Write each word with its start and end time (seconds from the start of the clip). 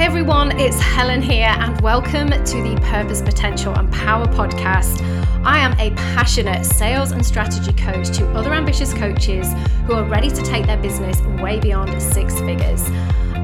Hey 0.00 0.06
everyone, 0.06 0.58
it's 0.58 0.80
Helen 0.80 1.20
here, 1.20 1.54
and 1.58 1.78
welcome 1.82 2.30
to 2.30 2.62
the 2.62 2.80
Purpose, 2.84 3.20
Potential, 3.20 3.74
and 3.74 3.92
Power 3.92 4.24
podcast. 4.28 4.98
I 5.44 5.58
am 5.58 5.78
a 5.78 5.94
passionate 5.94 6.64
sales 6.64 7.10
and 7.10 7.24
strategy 7.24 7.74
coach 7.74 8.08
to 8.16 8.26
other 8.30 8.54
ambitious 8.54 8.94
coaches 8.94 9.52
who 9.84 9.92
are 9.92 10.04
ready 10.04 10.30
to 10.30 10.42
take 10.42 10.64
their 10.64 10.78
business 10.78 11.20
way 11.42 11.60
beyond 11.60 12.00
six 12.00 12.32
figures. 12.40 12.88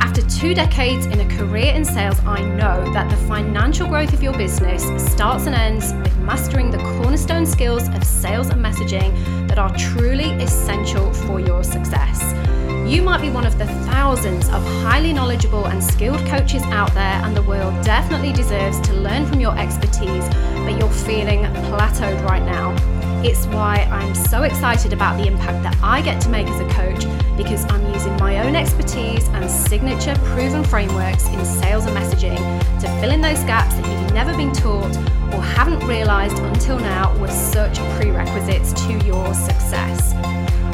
After 0.00 0.22
two 0.22 0.54
decades 0.54 1.04
in 1.04 1.20
a 1.20 1.36
career 1.36 1.74
in 1.74 1.84
sales, 1.84 2.18
I 2.20 2.40
know 2.40 2.90
that 2.94 3.10
the 3.10 3.18
financial 3.28 3.86
growth 3.86 4.14
of 4.14 4.22
your 4.22 4.32
business 4.32 4.82
starts 5.12 5.44
and 5.44 5.54
ends 5.54 5.92
with 5.92 6.16
mastering 6.20 6.70
the 6.70 6.78
cornerstone 6.78 7.44
skills 7.44 7.86
of 7.88 8.02
sales 8.02 8.48
and 8.48 8.64
messaging 8.64 9.12
that 9.48 9.58
are 9.58 9.76
truly 9.76 10.30
essential 10.42 11.12
for 11.12 11.38
your 11.38 11.62
success. 11.62 12.32
You 12.86 13.02
might 13.02 13.20
be 13.20 13.30
one 13.30 13.44
of 13.44 13.58
the 13.58 13.66
thousands 13.66 14.48
of 14.48 14.64
highly 14.84 15.12
knowledgeable 15.12 15.66
and 15.66 15.82
skilled 15.82 16.24
coaches 16.26 16.62
out 16.66 16.94
there, 16.94 17.20
and 17.24 17.36
the 17.36 17.42
world 17.42 17.84
definitely 17.84 18.32
deserves 18.32 18.80
to 18.82 18.92
learn 18.92 19.26
from 19.26 19.40
your 19.40 19.58
expertise, 19.58 20.24
but 20.64 20.78
you're 20.78 20.88
feeling 20.88 21.40
plateaued 21.66 22.24
right 22.24 22.44
now. 22.44 22.76
It's 23.24 23.44
why 23.46 23.88
I'm 23.90 24.14
so 24.14 24.44
excited 24.44 24.92
about 24.92 25.18
the 25.18 25.26
impact 25.26 25.64
that 25.64 25.76
I 25.82 26.00
get 26.00 26.20
to 26.22 26.28
make 26.28 26.46
as 26.46 26.60
a 26.60 26.68
coach 26.74 27.04
because 27.36 27.64
I'm 27.72 27.92
using 27.92 28.16
my 28.18 28.46
own 28.46 28.54
expertise 28.54 29.26
and 29.30 29.50
signature 29.50 30.14
proven 30.22 30.62
frameworks 30.62 31.26
in 31.26 31.44
sales 31.44 31.86
and 31.86 31.96
messaging 31.96 32.38
to 32.80 33.00
fill 33.00 33.10
in 33.10 33.20
those 33.20 33.40
gaps 33.40 33.74
that 33.74 34.00
you've 34.00 34.14
never 34.14 34.32
been 34.36 34.52
taught 34.52 34.96
or 35.34 35.42
haven't 35.42 35.84
realized 35.88 36.38
until 36.38 36.78
now 36.78 37.18
were 37.18 37.26
such 37.26 37.78
prerequisites 37.98 38.72
to 38.86 38.92
your 39.04 39.34
success. 39.34 40.14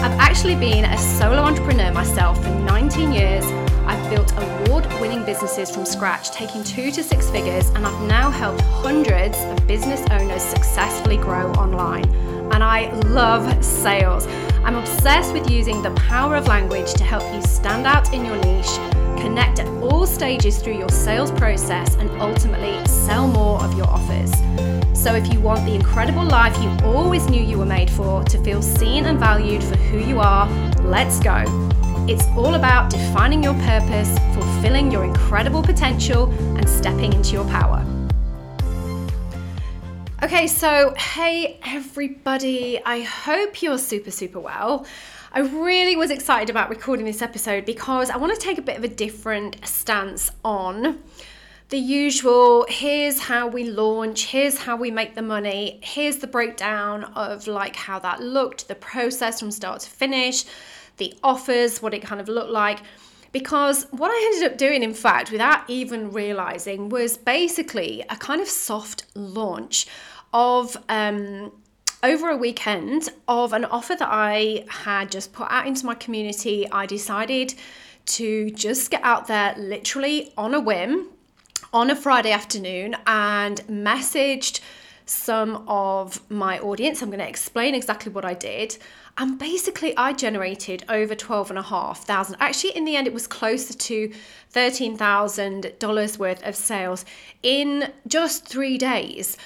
I've 0.02 0.18
actually 0.18 0.56
been 0.56 0.84
a 0.84 0.98
solo 0.98 1.42
entrepreneur 1.42 1.92
myself 1.92 2.42
for 2.42 2.50
19 2.50 3.12
years. 3.12 3.44
I've 3.86 4.10
built 4.10 4.32
award 4.36 4.84
winning 5.00 5.24
businesses 5.24 5.70
from 5.70 5.86
scratch, 5.86 6.32
taking 6.32 6.64
two 6.64 6.90
to 6.90 7.04
six 7.04 7.30
figures, 7.30 7.68
and 7.70 7.86
I've 7.86 8.08
now 8.08 8.28
helped 8.28 8.62
hundreds 8.62 9.38
of 9.38 9.64
business 9.68 10.04
owners 10.10 10.42
successfully 10.42 11.18
grow 11.18 11.52
online. 11.52 12.04
And 12.52 12.64
I 12.64 12.90
love 13.02 13.64
sales. 13.64 14.26
I'm 14.64 14.74
obsessed 14.74 15.32
with 15.32 15.48
using 15.48 15.82
the 15.82 15.92
power 15.92 16.34
of 16.34 16.48
language 16.48 16.94
to 16.94 17.04
help 17.04 17.22
you 17.32 17.40
stand 17.40 17.86
out 17.86 18.12
in 18.12 18.24
your 18.24 18.38
niche, 18.38 18.76
connect 19.22 19.60
at 19.60 19.68
all 19.82 20.04
stages 20.04 20.58
through 20.58 20.76
your 20.76 20.88
sales 20.88 21.30
process, 21.30 21.94
and 21.96 22.10
ultimately 22.20 22.84
sell 22.86 23.28
more 23.28 23.62
of 23.62 23.72
your 23.78 23.86
offers. 23.86 24.32
So, 24.98 25.14
if 25.14 25.32
you 25.32 25.40
want 25.40 25.64
the 25.64 25.74
incredible 25.74 26.24
life 26.24 26.56
you 26.62 26.70
always 26.84 27.28
knew 27.28 27.42
you 27.42 27.58
were 27.58 27.72
made 27.78 27.90
for, 27.90 28.24
to 28.24 28.38
feel 28.42 28.60
seen 28.60 29.06
and 29.06 29.18
valued 29.18 29.62
for 29.62 29.76
who 29.76 29.98
you 29.98 30.18
are, 30.20 30.48
let's 30.82 31.20
go. 31.20 31.44
It's 32.08 32.26
all 32.36 32.54
about 32.54 32.90
defining 32.90 33.42
your 33.44 33.54
purpose, 33.54 34.18
fulfilling 34.34 34.90
your 34.90 35.04
incredible 35.04 35.62
potential, 35.62 36.30
and 36.56 36.68
stepping 36.68 37.12
into 37.12 37.32
your 37.32 37.44
power. 37.44 37.86
Okay, 40.22 40.46
so 40.46 40.94
hey 40.96 41.60
everybody, 41.64 42.80
I 42.84 43.00
hope 43.00 43.62
you're 43.62 43.78
super, 43.78 44.10
super 44.10 44.40
well. 44.40 44.86
I 45.34 45.40
really 45.40 45.96
was 45.96 46.10
excited 46.10 46.50
about 46.50 46.68
recording 46.68 47.06
this 47.06 47.22
episode 47.22 47.64
because 47.64 48.10
I 48.10 48.18
want 48.18 48.34
to 48.34 48.38
take 48.38 48.58
a 48.58 48.62
bit 48.62 48.76
of 48.76 48.84
a 48.84 48.88
different 48.88 49.66
stance 49.66 50.30
on 50.44 50.98
the 51.70 51.78
usual. 51.78 52.66
Here's 52.68 53.18
how 53.18 53.46
we 53.46 53.64
launch 53.64 54.26
here's 54.26 54.58
how 54.58 54.76
we 54.76 54.90
make 54.90 55.14
the 55.14 55.22
money 55.22 55.80
here's 55.82 56.18
the 56.18 56.26
breakdown 56.26 57.04
of 57.04 57.46
like 57.46 57.76
how 57.76 57.98
that 58.00 58.20
looked 58.20 58.68
the 58.68 58.74
process 58.74 59.40
from 59.40 59.50
start 59.50 59.80
to 59.80 59.88
finish 59.88 60.44
the 60.98 61.14
offers 61.24 61.80
what 61.80 61.94
it 61.94 62.02
kind 62.02 62.20
of 62.20 62.28
looked 62.28 62.50
like. 62.50 62.80
Because 63.32 63.86
what 63.90 64.10
I 64.10 64.32
ended 64.34 64.52
up 64.52 64.58
doing, 64.58 64.82
in 64.82 64.92
fact, 64.92 65.32
without 65.32 65.62
even 65.70 66.12
realizing, 66.12 66.90
was 66.90 67.16
basically 67.16 68.04
a 68.10 68.16
kind 68.16 68.42
of 68.42 68.48
soft 68.48 69.04
launch 69.14 69.86
of 70.34 70.76
um, 70.90 71.52
over 72.02 72.30
a 72.30 72.36
weekend 72.36 73.08
of 73.28 73.52
an 73.52 73.64
offer 73.66 73.94
that 73.94 74.08
I 74.10 74.64
had 74.68 75.10
just 75.10 75.32
put 75.32 75.48
out 75.50 75.66
into 75.66 75.86
my 75.86 75.94
community. 75.94 76.70
I 76.70 76.86
decided 76.86 77.54
to 78.06 78.50
just 78.50 78.90
get 78.90 79.02
out 79.04 79.28
there 79.28 79.54
literally 79.56 80.32
on 80.36 80.54
a 80.54 80.60
whim 80.60 81.08
on 81.72 81.90
a 81.90 81.96
Friday 81.96 82.32
afternoon 82.32 82.96
and 83.06 83.60
messaged 83.68 84.60
some 85.06 85.64
of 85.68 86.28
my 86.30 86.58
audience. 86.58 87.02
I'm 87.02 87.10
going 87.10 87.20
to 87.20 87.28
explain 87.28 87.74
exactly 87.74 88.12
what 88.12 88.24
I 88.24 88.34
did. 88.34 88.78
And 89.18 89.38
basically, 89.38 89.94
I 89.96 90.14
generated 90.14 90.84
over 90.88 91.14
twelve 91.14 91.50
and 91.50 91.58
a 91.58 91.62
half 91.62 92.04
thousand. 92.04 92.36
Actually, 92.40 92.76
in 92.76 92.86
the 92.86 92.96
end, 92.96 93.06
it 93.06 93.12
was 93.12 93.26
closer 93.26 93.74
to 93.74 94.10
thirteen 94.48 94.96
thousand 94.96 95.72
dollars 95.78 96.18
worth 96.18 96.42
of 96.46 96.56
sales 96.56 97.04
in 97.42 97.92
just 98.06 98.46
three 98.46 98.78
days. 98.78 99.36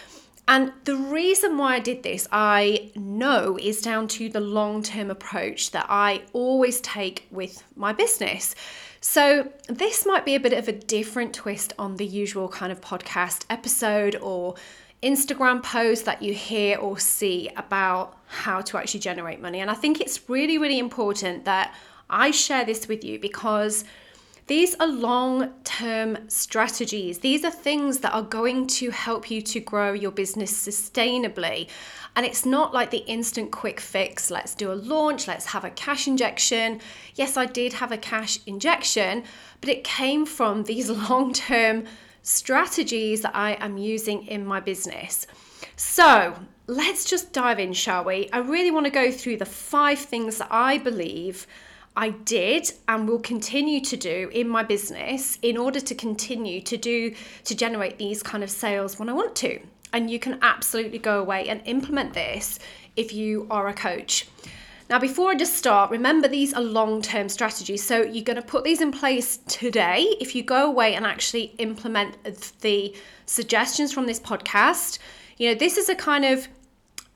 And 0.49 0.73
the 0.85 0.97
reason 0.97 1.59
why 1.59 1.75
I 1.75 1.81
did 1.81 2.05
this, 2.05 2.29
I 2.31 2.93
know, 2.95 3.59
is 3.61 3.83
down 3.83 4.07
to 4.09 4.29
the 4.29 4.41
long 4.41 4.83
term 4.83 5.11
approach 5.11 5.73
that 5.73 5.87
I 5.89 6.23
always 6.33 6.81
take 6.81 7.27
with 7.31 7.65
my 7.75 7.93
business. 7.93 8.55
So, 9.01 9.53
this 9.69 10.07
might 10.07 10.25
be 10.25 10.35
a 10.35 10.41
bit 10.41 10.53
of 10.53 10.69
a 10.69 10.73
different 10.73 11.35
twist 11.35 11.73
on 11.79 11.97
the 11.97 12.07
usual 12.07 12.49
kind 12.49 12.71
of 12.71 12.81
podcast 12.81 13.45
episode 13.51 14.17
or 14.17 14.55
Instagram 15.03 15.63
post 15.63 16.05
that 16.05 16.23
you 16.23 16.33
hear 16.33 16.79
or 16.79 16.99
see 16.99 17.49
about 17.57 18.17
how 18.27 18.61
to 18.63 18.79
actually 18.79 19.01
generate 19.01 19.41
money. 19.41 19.61
And 19.61 19.71
I 19.71 19.75
think 19.75 20.01
it's 20.01 20.29
really, 20.29 20.59
really 20.59 20.79
important 20.79 21.45
that 21.45 21.75
I 22.09 22.31
share 22.31 22.65
this 22.65 22.89
with 22.89 23.05
you 23.05 23.19
because 23.19 23.85
these 24.47 24.77
are 24.77 24.87
long 24.87 25.53
term 25.65 26.19
strategies. 26.29 27.19
These 27.19 27.45
are 27.45 27.51
things 27.51 27.99
that 27.99 28.13
are 28.13 28.23
going 28.23 28.69
to 28.69 28.91
help 28.91 29.29
you 29.29 29.43
to 29.43 29.59
grow 29.59 29.93
your 29.93 30.13
business 30.13 30.53
sustainably. 30.53 31.69
And 32.15 32.25
it's 32.25 32.47
not 32.47 32.73
like 32.73 32.91
the 32.91 33.05
instant 33.07 33.51
quick 33.51 33.81
fix. 33.81 34.31
Let's 34.31 34.55
do 34.55 34.71
a 34.71 34.75
launch, 34.75 35.27
let's 35.27 35.47
have 35.47 35.65
a 35.65 35.71
cash 35.71 36.07
injection. 36.07 36.81
Yes, 37.17 37.37
I 37.37 37.47
did 37.47 37.75
have 37.75 37.91
a 37.91 37.99
cash 37.99 38.39
injection, 38.47 39.25
but 39.61 39.69
it 39.69 39.83
came 39.83 40.25
from 40.25 40.63
these 40.63 40.89
long 41.11 41.33
term 41.33 41.85
strategies 42.23 43.23
that 43.23 43.35
I 43.35 43.53
am 43.55 43.77
using 43.77 44.27
in 44.27 44.47
my 44.47 44.61
business. 44.61 45.27
So 45.75 46.37
let's 46.69 47.05
just 47.05 47.33
dive 47.33 47.59
in, 47.59 47.73
shall 47.73 48.05
we? 48.05 48.31
I 48.33 48.39
really 48.39 48.71
want 48.71 48.87
to 48.87 48.91
go 48.93 49.11
through 49.11 49.39
the 49.39 49.45
five 49.45 49.99
things 49.99 50.39
that 50.39 50.49
I 50.51 50.79
believe 50.79 51.47
I 51.97 52.11
did 52.11 52.71
and 52.89 53.09
will 53.09 53.21
continue 53.21 53.81
to 53.81 53.97
do 53.97 54.31
in 54.33 54.49
my 54.49 54.63
business 54.63 55.39
in 55.41 55.57
order 55.57 55.81
to 55.81 55.95
continue 55.95 56.61
to 56.61 56.77
do 56.77 57.15
to 57.45 57.55
generate 57.55 57.99
these 57.99 58.23
kind 58.23 58.45
of 58.45 58.51
sales 58.51 58.99
when 58.99 59.09
I 59.09 59.15
want 59.15 59.35
to. 59.37 59.59
And 59.93 60.11
you 60.11 60.19
can 60.19 60.39
absolutely 60.43 60.99
go 60.99 61.21
away 61.21 61.49
and 61.49 61.63
implement 61.65 62.13
this 62.13 62.59
if 62.97 63.15
you 63.15 63.47
are 63.51 63.69
a 63.69 63.75
coach. 63.75 64.27
Now, 64.89 65.01
before 65.01 65.31
I 65.31 65.35
just 65.35 65.57
start, 65.57 65.91
remember 65.91 66.29
these 66.29 66.55
are 66.55 66.63
long 66.63 67.03
term 67.03 67.29
strategies. 67.29 67.83
So 67.83 68.03
you're 68.03 68.25
going 68.25 68.41
to 68.41 68.47
put 68.47 68.63
these 68.63 68.81
in 68.81 68.93
place 68.93 69.39
today. 69.49 70.03
If 70.21 70.35
you 70.35 70.45
go 70.45 70.69
away 70.69 70.95
and 70.95 71.05
actually 71.05 71.55
implement 71.59 72.17
the 72.61 72.95
suggestions 73.25 73.93
from 73.93 74.07
this 74.07 74.21
podcast, 74.21 74.99
you 75.39 75.49
know, 75.49 75.59
this 75.59 75.77
is 75.77 75.89
a 75.89 75.95
kind 75.95 76.25
of 76.25 76.47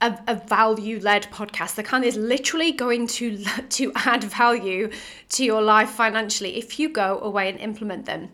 a, 0.00 0.18
a 0.26 0.34
value 0.34 1.00
led 1.00 1.24
podcast. 1.24 1.74
The 1.74 1.82
kind 1.82 2.04
is 2.04 2.16
literally 2.16 2.72
going 2.72 3.06
to 3.08 3.44
to 3.68 3.92
add 3.94 4.24
value 4.24 4.90
to 5.30 5.44
your 5.44 5.62
life 5.62 5.90
financially 5.90 6.56
if 6.56 6.78
you 6.78 6.88
go 6.88 7.18
away 7.20 7.48
and 7.48 7.58
implement 7.58 8.06
them 8.06 8.30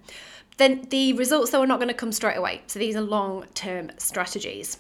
then 0.56 0.87
the 0.91 1.12
results 1.15 1.50
though 1.50 1.62
are 1.62 1.66
not 1.66 1.78
going 1.78 1.88
to 1.88 1.94
come 1.94 2.12
straight 2.12 2.37
away. 2.37 2.62
So 2.66 2.78
these 2.78 2.97
are 2.97 3.00
long-term 3.00 3.93
strategies. 3.99 4.78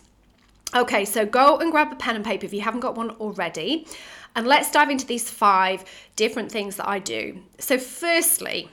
Okay, 0.74 1.04
so 1.04 1.24
go 1.24 1.58
and 1.58 1.70
grab 1.70 1.92
a 1.92 1.96
pen 1.96 2.16
and 2.16 2.24
paper 2.24 2.44
if 2.44 2.52
you 2.52 2.60
haven't 2.60 2.80
got 2.80 2.96
one 2.96 3.10
already. 3.10 3.86
And 4.34 4.46
let's 4.46 4.70
dive 4.70 4.90
into 4.90 5.06
these 5.06 5.30
five 5.30 5.84
different 6.16 6.50
things 6.50 6.76
that 6.76 6.88
I 6.88 6.98
do. 6.98 7.42
So, 7.58 7.78
firstly, 7.78 8.68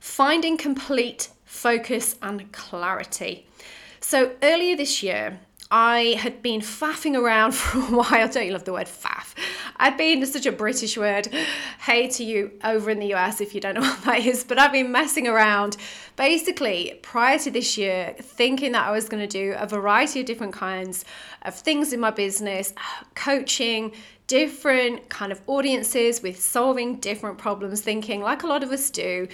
finding 0.00 0.56
complete 0.56 1.28
focus 1.44 2.16
and 2.22 2.50
clarity. 2.50 3.46
So, 4.00 4.32
earlier 4.42 4.74
this 4.74 5.02
year, 5.04 5.38
I 5.70 6.16
had 6.18 6.42
been 6.42 6.60
faffing 6.60 7.18
around 7.18 7.52
for 7.54 7.78
a 7.78 7.96
while. 7.98 8.28
Don't 8.28 8.46
you 8.46 8.52
love 8.52 8.64
the 8.64 8.72
word 8.72 8.86
faff? 8.86 9.34
I'd 9.78 9.96
been 9.96 10.24
such 10.24 10.46
a 10.46 10.52
British 10.52 10.96
word. 10.96 11.28
Hey 11.80 12.08
to 12.08 12.24
you 12.24 12.52
over 12.62 12.90
in 12.90 12.98
the 12.98 13.14
US 13.14 13.40
if 13.40 13.54
you 13.54 13.60
don't 13.60 13.74
know 13.74 13.80
what 13.82 14.02
that 14.04 14.20
is, 14.24 14.44
but 14.44 14.58
I've 14.58 14.72
been 14.72 14.92
messing 14.92 15.26
around 15.26 15.76
basically 16.16 16.98
prior 17.02 17.38
to 17.40 17.50
this 17.50 17.76
year, 17.76 18.14
thinking 18.20 18.72
that 18.72 18.86
I 18.86 18.92
was 18.92 19.08
going 19.08 19.26
to 19.26 19.26
do 19.26 19.54
a 19.58 19.66
variety 19.66 20.20
of 20.20 20.26
different 20.26 20.52
kinds 20.52 21.04
of 21.42 21.54
things 21.54 21.92
in 21.92 22.00
my 22.00 22.10
business, 22.10 22.72
coaching, 23.14 23.92
different 24.28 25.08
kind 25.08 25.30
of 25.30 25.40
audiences 25.46 26.22
with 26.22 26.40
solving 26.40 26.96
different 26.96 27.38
problems, 27.38 27.80
thinking 27.80 28.22
like 28.22 28.42
a 28.42 28.46
lot 28.46 28.62
of 28.62 28.70
us 28.70 28.90
do 28.90 29.28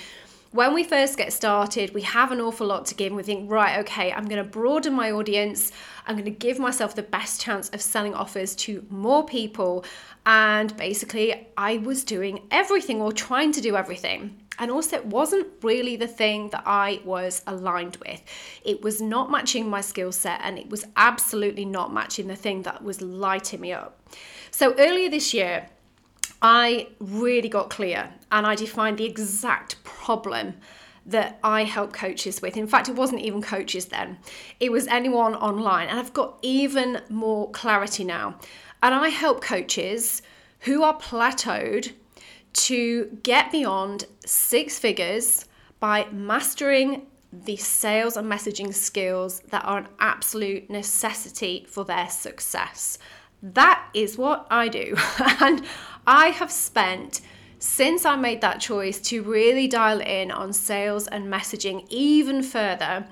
when 0.52 0.74
we 0.74 0.84
first 0.84 1.16
get 1.16 1.32
started, 1.32 1.94
we 1.94 2.02
have 2.02 2.30
an 2.30 2.40
awful 2.40 2.66
lot 2.66 2.84
to 2.86 2.94
give 2.94 3.06
and 3.08 3.16
we 3.16 3.22
think, 3.22 3.50
right, 3.50 3.78
okay, 3.80 4.12
I'm 4.12 4.26
going 4.26 4.42
to 4.42 4.48
broaden 4.48 4.92
my 4.92 5.10
audience. 5.10 5.72
I'm 6.06 6.16
going 6.16 6.24
to 6.24 6.30
give 6.30 6.58
myself 6.58 6.94
the 6.94 7.02
best 7.02 7.40
chance 7.40 7.68
of 7.70 7.80
selling 7.80 8.14
offers 8.14 8.54
to 8.56 8.84
more 8.90 9.24
people. 9.24 9.84
And 10.26 10.76
basically, 10.76 11.48
I 11.56 11.78
was 11.78 12.04
doing 12.04 12.46
everything 12.50 13.00
or 13.00 13.12
trying 13.12 13.52
to 13.52 13.60
do 13.60 13.76
everything. 13.76 14.38
And 14.58 14.70
also, 14.70 14.96
it 14.96 15.06
wasn't 15.06 15.48
really 15.62 15.96
the 15.96 16.06
thing 16.06 16.50
that 16.50 16.62
I 16.66 17.00
was 17.04 17.42
aligned 17.46 17.96
with. 18.04 18.22
It 18.64 18.82
was 18.82 19.00
not 19.00 19.30
matching 19.30 19.68
my 19.68 19.80
skill 19.80 20.12
set, 20.12 20.40
and 20.42 20.58
it 20.58 20.68
was 20.68 20.84
absolutely 20.96 21.64
not 21.64 21.92
matching 21.92 22.28
the 22.28 22.36
thing 22.36 22.62
that 22.62 22.82
was 22.82 23.00
lighting 23.00 23.60
me 23.60 23.72
up. 23.72 23.98
So, 24.50 24.74
earlier 24.78 25.08
this 25.08 25.32
year, 25.32 25.68
I 26.42 26.88
really 26.98 27.48
got 27.48 27.70
clear 27.70 28.12
and 28.32 28.46
I 28.46 28.56
defined 28.56 28.98
the 28.98 29.04
exact 29.04 29.82
problem 29.84 30.54
that 31.06 31.38
I 31.42 31.64
help 31.64 31.92
coaches 31.92 32.40
with. 32.40 32.56
In 32.56 32.66
fact, 32.66 32.88
it 32.88 32.94
wasn't 32.94 33.22
even 33.22 33.42
coaches 33.42 33.86
then, 33.86 34.18
it 34.60 34.70
was 34.70 34.86
anyone 34.86 35.34
online. 35.34 35.88
And 35.88 35.98
I've 35.98 36.12
got 36.12 36.38
even 36.42 37.00
more 37.08 37.50
clarity 37.50 38.04
now. 38.04 38.38
And 38.82 38.94
I 38.94 39.08
help 39.08 39.42
coaches 39.42 40.22
who 40.60 40.82
are 40.82 40.98
plateaued 40.98 41.92
to 42.52 43.18
get 43.22 43.50
beyond 43.50 44.04
six 44.26 44.78
figures 44.78 45.46
by 45.80 46.06
mastering 46.12 47.06
the 47.32 47.56
sales 47.56 48.16
and 48.16 48.30
messaging 48.30 48.74
skills 48.74 49.40
that 49.50 49.64
are 49.64 49.78
an 49.78 49.88
absolute 49.98 50.68
necessity 50.68 51.66
for 51.68 51.84
their 51.84 52.08
success. 52.10 52.98
That 53.42 53.88
is 53.94 54.18
what 54.18 54.46
I 54.50 54.68
do. 54.68 54.96
and 55.40 55.64
I 56.06 56.28
have 56.28 56.52
spent 56.52 57.22
since 57.62 58.04
I 58.04 58.16
made 58.16 58.40
that 58.40 58.60
choice 58.60 59.00
to 59.02 59.22
really 59.22 59.68
dial 59.68 60.00
in 60.00 60.30
on 60.30 60.52
sales 60.52 61.06
and 61.06 61.32
messaging 61.32 61.86
even 61.88 62.42
further. 62.42 63.06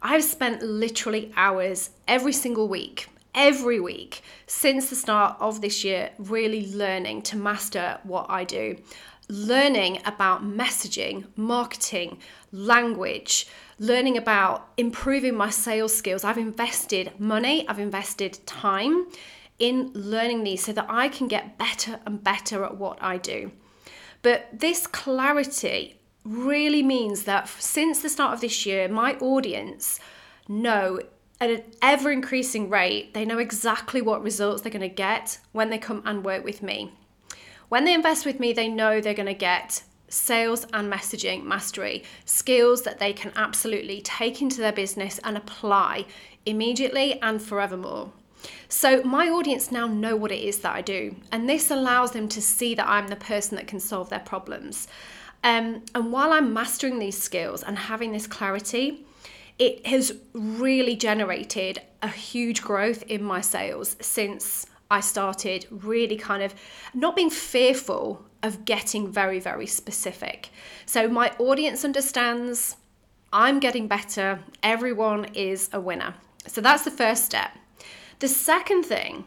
I've 0.00 0.22
spent 0.22 0.62
literally 0.62 1.32
hours 1.36 1.90
every 2.06 2.32
single 2.32 2.68
week 2.68 3.08
every 3.34 3.78
week 3.78 4.22
since 4.46 4.90
the 4.90 4.96
start 4.96 5.36
of 5.38 5.60
this 5.60 5.84
year, 5.84 6.10
really 6.18 6.74
learning 6.74 7.22
to 7.22 7.36
master 7.36 7.98
what 8.02 8.26
I 8.28 8.42
do, 8.42 8.76
learning 9.28 10.00
about 10.04 10.42
messaging, 10.42 11.24
marketing, 11.36 12.18
language, 12.50 13.46
learning 13.78 14.16
about 14.16 14.68
improving 14.76 15.36
my 15.36 15.50
sales 15.50 15.96
skills. 15.96 16.24
I've 16.24 16.38
invested 16.38 17.12
money, 17.20 17.68
I've 17.68 17.78
invested 17.78 18.40
time 18.44 19.06
in 19.58 19.92
learning 19.92 20.42
these 20.44 20.64
so 20.64 20.72
that 20.72 20.86
I 20.88 21.08
can 21.08 21.28
get 21.28 21.58
better 21.58 22.00
and 22.06 22.22
better 22.22 22.64
at 22.64 22.76
what 22.76 22.98
I 23.00 23.18
do. 23.18 23.52
But 24.22 24.48
this 24.52 24.86
clarity 24.86 26.00
really 26.24 26.82
means 26.82 27.24
that 27.24 27.48
since 27.48 28.02
the 28.02 28.08
start 28.08 28.34
of 28.34 28.40
this 28.40 28.66
year, 28.66 28.88
my 28.88 29.14
audience 29.14 30.00
know 30.48 31.00
at 31.40 31.50
an 31.50 31.62
ever 31.80 32.10
increasing 32.10 32.68
rate, 32.68 33.14
they 33.14 33.24
know 33.24 33.38
exactly 33.38 34.02
what 34.02 34.22
results 34.22 34.62
they're 34.62 34.72
going 34.72 34.80
to 34.80 34.88
get 34.88 35.38
when 35.52 35.70
they 35.70 35.78
come 35.78 36.02
and 36.04 36.24
work 36.24 36.44
with 36.44 36.62
me. 36.62 36.92
When 37.68 37.84
they 37.84 37.94
invest 37.94 38.26
with 38.26 38.40
me, 38.40 38.52
they 38.52 38.68
know 38.68 39.00
they're 39.00 39.14
going 39.14 39.26
to 39.26 39.34
get 39.34 39.82
sales 40.08 40.66
and 40.72 40.90
messaging 40.90 41.44
mastery, 41.44 42.02
skills 42.24 42.82
that 42.82 42.98
they 42.98 43.12
can 43.12 43.32
absolutely 43.36 44.00
take 44.00 44.40
into 44.42 44.60
their 44.60 44.72
business 44.72 45.20
and 45.22 45.36
apply 45.36 46.06
immediately 46.46 47.20
and 47.20 47.40
forevermore. 47.40 48.12
So, 48.68 49.02
my 49.02 49.28
audience 49.28 49.72
now 49.72 49.86
know 49.86 50.16
what 50.16 50.32
it 50.32 50.42
is 50.42 50.58
that 50.58 50.74
I 50.74 50.82
do, 50.82 51.16
and 51.32 51.48
this 51.48 51.70
allows 51.70 52.12
them 52.12 52.28
to 52.28 52.42
see 52.42 52.74
that 52.74 52.88
I'm 52.88 53.08
the 53.08 53.16
person 53.16 53.56
that 53.56 53.66
can 53.66 53.80
solve 53.80 54.10
their 54.10 54.20
problems. 54.20 54.88
Um, 55.44 55.82
and 55.94 56.12
while 56.12 56.32
I'm 56.32 56.52
mastering 56.52 56.98
these 56.98 57.16
skills 57.16 57.62
and 57.62 57.78
having 57.78 58.12
this 58.12 58.26
clarity, 58.26 59.06
it 59.58 59.86
has 59.86 60.12
really 60.32 60.96
generated 60.96 61.80
a 62.02 62.08
huge 62.08 62.62
growth 62.62 63.02
in 63.04 63.22
my 63.22 63.40
sales 63.40 63.96
since 64.00 64.66
I 64.90 65.00
started 65.00 65.66
really 65.70 66.16
kind 66.16 66.42
of 66.42 66.54
not 66.94 67.16
being 67.16 67.30
fearful 67.30 68.24
of 68.42 68.64
getting 68.64 69.10
very, 69.10 69.40
very 69.40 69.66
specific. 69.66 70.50
So 70.86 71.08
my 71.08 71.32
audience 71.38 71.84
understands 71.84 72.76
I'm 73.32 73.60
getting 73.60 73.88
better, 73.88 74.40
everyone 74.62 75.26
is 75.34 75.68
a 75.72 75.80
winner. 75.80 76.14
So 76.46 76.60
that's 76.60 76.84
the 76.84 76.90
first 76.90 77.24
step. 77.24 77.50
The 78.18 78.28
second 78.28 78.84
thing 78.84 79.24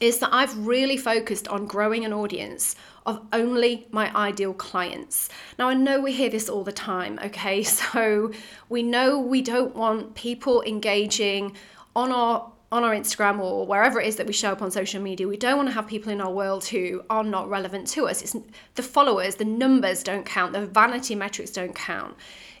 is 0.00 0.18
that 0.18 0.30
I've 0.32 0.66
really 0.66 0.96
focused 0.96 1.48
on 1.48 1.66
growing 1.66 2.04
an 2.04 2.12
audience 2.12 2.76
of 3.06 3.20
only 3.32 3.86
my 3.90 4.14
ideal 4.16 4.54
clients. 4.54 5.28
Now, 5.58 5.68
I 5.68 5.74
know 5.74 6.00
we 6.00 6.12
hear 6.12 6.30
this 6.30 6.48
all 6.48 6.64
the 6.64 6.72
time, 6.72 7.18
okay? 7.22 7.62
So 7.84 8.32
we 8.68 8.82
know 8.82 9.18
we 9.18 9.42
don't 9.42 9.74
want 9.74 10.14
people 10.14 10.62
engaging 10.62 11.56
on 11.94 12.10
our 12.12 12.50
on 12.72 12.82
our 12.82 12.92
Instagram 12.92 13.38
or 13.38 13.64
wherever 13.64 14.00
it 14.00 14.08
is 14.08 14.16
that 14.16 14.26
we 14.26 14.32
show 14.32 14.50
up 14.50 14.60
on 14.60 14.68
social 14.68 15.00
media, 15.00 15.28
we 15.28 15.36
don't 15.36 15.56
want 15.56 15.68
to 15.68 15.72
have 15.72 15.86
people 15.86 16.10
in 16.10 16.20
our 16.20 16.32
world 16.32 16.64
who 16.64 17.04
are 17.08 17.22
not 17.22 17.48
relevant 17.48 17.86
to 17.86 18.08
us. 18.08 18.20
It's 18.20 18.34
the 18.74 18.82
followers, 18.82 19.36
the 19.36 19.44
numbers 19.44 20.02
don't 20.02 20.26
count, 20.26 20.54
the 20.54 20.66
vanity 20.66 21.14
metrics 21.14 21.52
don't 21.52 21.74
count. 21.74 22.16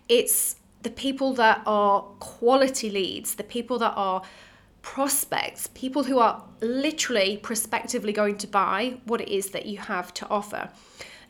It's 0.08 0.54
the 0.82 0.90
people 0.90 1.32
that 1.34 1.62
are 1.66 2.02
quality 2.20 2.90
leads, 2.90 3.34
the 3.34 3.42
people 3.42 3.76
that 3.80 3.94
are 3.96 4.22
prospects, 4.84 5.66
people 5.68 6.04
who 6.04 6.18
are 6.18 6.44
literally 6.60 7.38
prospectively 7.38 8.12
going 8.12 8.36
to 8.36 8.46
buy 8.46 8.98
what 9.06 9.18
it 9.18 9.28
is 9.28 9.50
that 9.50 9.64
you 9.64 9.78
have 9.78 10.12
to 10.12 10.28
offer. 10.28 10.68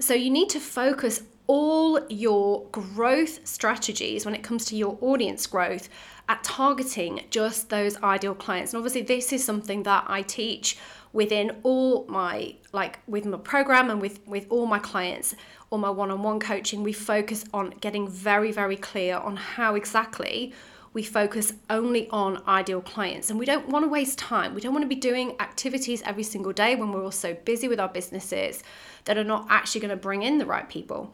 So 0.01 0.13
you 0.13 0.29
need 0.29 0.51
to 0.51 0.61
focus 0.61 1.23
all 1.47 2.05
your 2.09 2.67
growth 2.73 3.47
strategies 3.47 4.27
when 4.27 4.35
it 4.35 4.43
comes 4.43 4.65
to 4.67 4.77
your 4.77 4.99
audience 5.01 5.47
growth 5.47 5.89
at 6.29 6.43
targeting 6.43 7.25
just 7.31 7.71
those 7.71 7.97
ideal 8.03 8.35
clients. 8.35 8.73
And 8.73 8.79
obviously, 8.79 9.03
this 9.03 9.33
is 9.33 9.45
something 9.45 9.85
that 9.85 10.05
I 10.09 10.23
teach 10.23 10.77
within 11.13 11.53
all 11.63 12.07
my 12.09 12.57
like 12.73 12.99
with 13.07 13.25
my 13.25 13.39
program 13.39 13.89
and 13.89 14.01
with 14.03 14.19
with 14.27 14.47
all 14.51 14.67
my 14.67 14.81
clients 14.81 15.37
or 15.71 15.79
my 15.79 15.91
one-on-one 15.91 16.41
coaching 16.41 16.83
we 16.83 16.93
focus 16.93 17.45
on 17.55 17.71
getting 17.81 18.09
very 18.09 18.51
very 18.51 18.75
clear 18.75 19.17
on 19.19 19.37
how 19.37 19.77
exactly 19.77 20.53
we 20.95 21.03
focus 21.03 21.53
only 21.69 22.09
on 22.11 22.41
ideal 22.47 22.81
clients 22.81 23.29
and 23.29 23.39
we 23.39 23.45
don't 23.45 23.69
want 23.69 23.85
to 23.85 23.89
waste 23.89 24.17
time. 24.17 24.55
We 24.55 24.61
don't 24.61 24.73
want 24.73 24.85
to 24.85 24.89
be 24.89 24.95
doing 24.95 25.35
activities 25.41 26.03
every 26.07 26.23
single 26.23 26.53
day 26.53 26.77
when 26.77 26.93
we're 26.93 27.03
all 27.03 27.11
so 27.11 27.35
busy 27.35 27.67
with 27.67 27.81
our 27.81 27.89
businesses 27.89 28.63
that 29.05 29.19
are 29.19 29.25
not 29.25 29.47
actually 29.51 29.81
going 29.81 29.91
to 29.91 29.97
bring 29.97 30.23
in 30.23 30.39
the 30.39 30.47
right 30.47 30.69
people. 30.69 31.13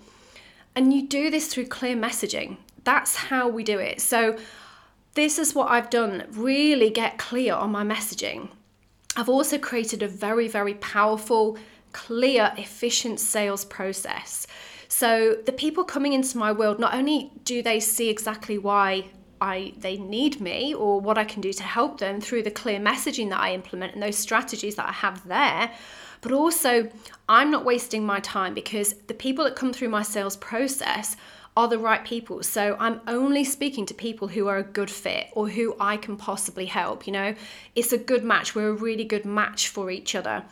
And 0.77 0.93
you 0.93 1.09
do 1.09 1.31
this 1.31 1.49
through 1.49 1.67
clear 1.67 1.97
messaging. 1.97 2.59
That's 2.85 3.17
how 3.17 3.49
we 3.49 3.65
do 3.65 3.79
it. 3.79 4.01
So, 4.01 4.39
this 5.15 5.41
is 5.41 5.57
what 5.57 5.69
I've 5.71 5.91
done 5.91 6.25
really 6.31 6.89
get 6.89 7.19
clear 7.19 7.55
on 7.55 7.73
my 7.73 7.83
messaging. 7.83 8.49
I've 9.17 9.29
also 9.29 9.59
created 9.59 10.05
a 10.05 10.09
very, 10.09 10.47
very 10.47 10.75
powerful, 10.75 11.59
clear, 11.93 12.53
efficient 12.57 13.19
sales 13.19 13.65
process. 13.65 14.47
So, 14.87 15.37
the 15.45 15.53
people 15.53 15.83
coming 15.85 16.13
into 16.13 16.39
my 16.39 16.53
world, 16.53 16.79
not 16.79 16.95
only 16.95 17.33
do 17.45 17.61
they 17.61 17.81
see 17.81 18.09
exactly 18.09 18.57
why 18.57 19.07
I 19.41 19.73
they 19.79 19.97
need 19.97 20.41
me 20.41 20.75
or 20.75 21.01
what 21.01 21.19
I 21.19 21.25
can 21.25 21.41
do 21.41 21.53
to 21.53 21.63
help 21.63 21.99
them 21.99 22.21
through 22.21 22.43
the 22.43 22.51
clear 22.51 22.79
messaging 22.79 23.31
that 23.31 23.41
I 23.41 23.55
implement 23.55 23.95
and 23.95 24.03
those 24.03 24.19
strategies 24.19 24.77
that 24.77 24.89
I 24.89 24.93
have 24.93 25.27
there. 25.27 25.73
But 26.21 26.33
also, 26.33 26.91
I'm 27.29 27.51
not 27.51 27.65
wasting 27.65 28.05
my 28.05 28.21
time 28.21 28.53
because 28.53 28.95
the 29.07 29.15
people 29.15 29.45
that 29.45 29.57
come 29.57 29.73
through 29.73 29.89
my 29.89 30.03
sales 30.03 30.37
process 30.37 31.17
are 31.57 31.69
the 31.69 31.79
right 31.79 32.05
people. 32.05 32.43
So 32.43 32.77
I'm 32.79 33.01
only 33.07 33.45
speaking 33.45 33.87
to 33.87 33.95
people 33.95 34.29
who 34.29 34.47
are 34.47 34.59
a 34.59 34.63
good 34.63 34.91
fit 34.91 35.29
or 35.33 35.49
who 35.49 35.75
I 35.81 35.97
can 35.97 36.17
possibly 36.17 36.67
help. 36.67 37.07
You 37.07 37.13
know, 37.13 37.35
it's 37.75 37.93
a 37.93 37.99
good 37.99 38.23
match. 38.23 38.55
We're 38.55 38.69
a 38.69 38.73
really 38.73 39.05
good 39.05 39.25
match 39.25 39.69
for 39.69 39.91
each 39.91 40.15
other. 40.15 40.45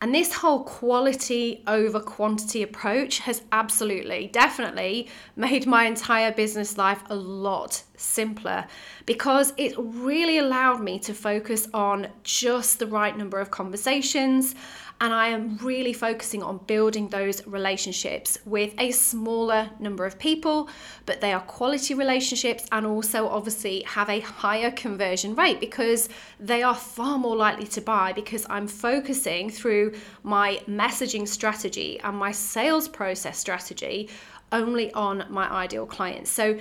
And 0.00 0.14
this 0.14 0.32
whole 0.32 0.62
quality 0.64 1.62
over 1.66 2.00
quantity 2.00 2.62
approach 2.62 3.20
has 3.20 3.42
absolutely, 3.50 4.28
definitely 4.32 5.08
made 5.36 5.66
my 5.66 5.84
entire 5.84 6.32
business 6.32 6.76
life 6.76 7.02
a 7.08 7.14
lot 7.14 7.82
simpler 7.96 8.66
because 9.06 9.54
it 9.56 9.74
really 9.78 10.36
allowed 10.38 10.82
me 10.82 10.98
to 10.98 11.14
focus 11.14 11.66
on 11.72 12.08
just 12.22 12.78
the 12.78 12.86
right 12.86 13.16
number 13.16 13.40
of 13.40 13.50
conversations 13.50 14.54
and 15.00 15.12
I 15.12 15.28
am 15.28 15.58
really 15.58 15.92
focusing 15.92 16.42
on 16.42 16.58
building 16.66 17.08
those 17.08 17.46
relationships 17.46 18.38
with 18.46 18.72
a 18.78 18.92
smaller 18.92 19.70
number 19.78 20.06
of 20.06 20.18
people, 20.18 20.70
but 21.04 21.20
they 21.20 21.32
are 21.34 21.40
quality 21.40 21.92
relationships 21.92 22.66
and 22.72 22.86
also 22.86 23.28
obviously 23.28 23.82
have 23.82 24.08
a 24.08 24.20
higher 24.20 24.70
conversion 24.70 25.34
rate 25.34 25.60
because 25.60 26.08
they 26.40 26.62
are 26.62 26.74
far 26.74 27.18
more 27.18 27.36
likely 27.36 27.66
to 27.66 27.80
buy 27.82 28.12
because 28.12 28.46
I'm 28.48 28.66
focusing 28.66 29.50
through 29.50 29.94
my 30.22 30.60
messaging 30.66 31.28
strategy 31.28 32.00
and 32.00 32.16
my 32.16 32.32
sales 32.32 32.88
process 32.88 33.38
strategy 33.38 34.08
only 34.50 34.92
on 34.94 35.26
my 35.28 35.50
ideal 35.50 35.84
clients. 35.84 36.30
So 36.30 36.58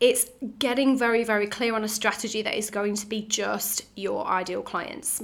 it's 0.00 0.26
getting 0.58 0.98
very, 0.98 1.22
very 1.22 1.46
clear 1.46 1.74
on 1.74 1.84
a 1.84 1.88
strategy 1.88 2.42
that 2.42 2.54
is 2.54 2.68
going 2.68 2.96
to 2.96 3.06
be 3.06 3.22
just 3.22 3.84
your 3.94 4.26
ideal 4.26 4.62
clients. 4.62 5.22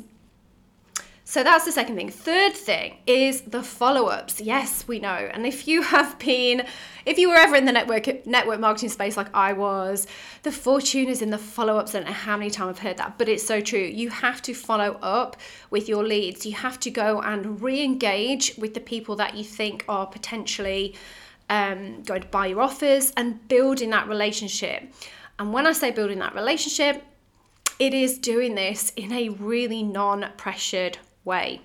So 1.32 1.42
that's 1.42 1.64
the 1.64 1.72
second 1.72 1.96
thing. 1.96 2.10
Third 2.10 2.52
thing 2.52 2.98
is 3.06 3.40
the 3.40 3.62
follow-ups. 3.62 4.42
Yes, 4.42 4.86
we 4.86 4.98
know. 4.98 5.30
And 5.32 5.46
if 5.46 5.66
you 5.66 5.80
have 5.80 6.18
been 6.18 6.66
if 7.06 7.16
you 7.16 7.30
were 7.30 7.36
ever 7.36 7.56
in 7.56 7.64
the 7.64 7.72
network 7.72 8.26
network 8.26 8.60
marketing 8.60 8.90
space 8.90 9.16
like 9.16 9.34
I 9.34 9.54
was, 9.54 10.06
the 10.42 10.52
fortune 10.52 11.08
is 11.08 11.22
in 11.22 11.30
the 11.30 11.38
follow-ups. 11.38 11.94
I 11.94 12.00
don't 12.00 12.08
know 12.08 12.12
how 12.12 12.36
many 12.36 12.50
times 12.50 12.76
I've 12.76 12.82
heard 12.82 12.98
that, 12.98 13.16
but 13.16 13.30
it's 13.30 13.46
so 13.46 13.62
true. 13.62 13.80
You 13.80 14.10
have 14.10 14.42
to 14.42 14.52
follow 14.52 14.98
up 15.00 15.38
with 15.70 15.88
your 15.88 16.04
leads. 16.04 16.44
You 16.44 16.52
have 16.52 16.78
to 16.80 16.90
go 16.90 17.22
and 17.22 17.62
re-engage 17.62 18.58
with 18.58 18.74
the 18.74 18.80
people 18.80 19.16
that 19.16 19.34
you 19.34 19.42
think 19.42 19.86
are 19.88 20.06
potentially 20.06 20.94
um, 21.48 22.02
going 22.02 22.20
to 22.20 22.28
buy 22.28 22.48
your 22.48 22.60
offers 22.60 23.10
and 23.16 23.48
building 23.48 23.88
that 23.88 24.06
relationship. 24.06 24.82
And 25.38 25.50
when 25.54 25.66
I 25.66 25.72
say 25.72 25.92
building 25.92 26.18
that 26.18 26.34
relationship, 26.34 27.02
it 27.78 27.94
is 27.94 28.18
doing 28.18 28.54
this 28.54 28.92
in 28.96 29.12
a 29.12 29.30
really 29.30 29.82
non 29.82 30.26
pressured 30.36 30.98
way. 31.24 31.60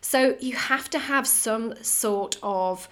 So 0.00 0.36
you 0.40 0.56
have 0.56 0.90
to 0.90 0.98
have 0.98 1.26
some 1.26 1.74
sort 1.82 2.36
of 2.42 2.88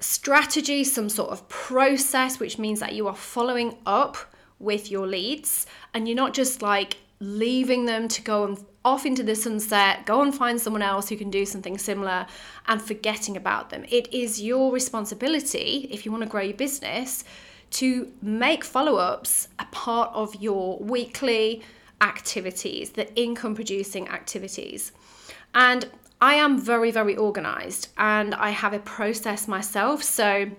strategy, 0.00 0.84
some 0.84 1.08
sort 1.08 1.30
of 1.30 1.48
process, 1.48 2.40
which 2.40 2.58
means 2.58 2.80
that 2.80 2.94
you 2.94 3.06
are 3.06 3.14
following 3.14 3.78
up 3.86 4.16
with 4.58 4.90
your 4.90 5.06
leads 5.06 5.66
and 5.92 6.08
you're 6.08 6.16
not 6.16 6.34
just 6.34 6.62
like 6.62 6.98
leaving 7.20 7.84
them 7.84 8.08
to 8.08 8.22
go 8.22 8.44
and 8.44 8.64
off 8.84 9.06
into 9.06 9.22
the 9.22 9.34
sunset, 9.34 10.04
go 10.04 10.20
and 10.20 10.34
find 10.34 10.60
someone 10.60 10.82
else 10.82 11.08
who 11.08 11.16
can 11.16 11.30
do 11.30 11.46
something 11.46 11.78
similar 11.78 12.26
and 12.68 12.82
forgetting 12.82 13.36
about 13.36 13.70
them. 13.70 13.84
It 13.88 14.12
is 14.12 14.42
your 14.42 14.72
responsibility, 14.72 15.88
if 15.90 16.04
you 16.04 16.12
want 16.12 16.22
to 16.22 16.28
grow 16.28 16.42
your 16.42 16.56
business, 16.56 17.24
to 17.70 18.12
make 18.20 18.62
follow 18.62 18.96
ups 18.96 19.48
a 19.58 19.64
part 19.66 20.10
of 20.14 20.34
your 20.36 20.78
weekly 20.78 21.62
activities, 22.04 22.90
the 22.90 23.12
income 23.16 23.54
producing 23.54 24.08
activities. 24.08 24.92
And 25.54 25.88
I 26.20 26.34
am 26.34 26.60
very, 26.60 26.90
very 26.90 27.16
organized 27.16 27.88
and 27.96 28.34
I 28.34 28.50
have 28.50 28.72
a 28.72 28.78
process 28.78 29.48
myself. 29.48 30.02
So 30.02 30.50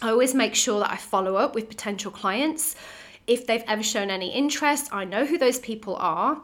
I 0.00 0.08
always 0.08 0.34
make 0.34 0.54
sure 0.54 0.80
that 0.80 0.90
I 0.90 0.96
follow 0.96 1.36
up 1.36 1.54
with 1.54 1.68
potential 1.68 2.10
clients. 2.10 2.76
If 3.26 3.46
they've 3.46 3.64
ever 3.66 3.82
shown 3.82 4.10
any 4.10 4.30
interest, 4.32 4.88
I 4.92 5.04
know 5.04 5.26
who 5.26 5.36
those 5.36 5.58
people 5.58 5.96
are. 5.96 6.42